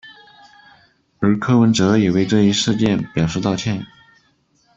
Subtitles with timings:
[1.19, 3.85] 而柯文哲也为这一事件表示道歉。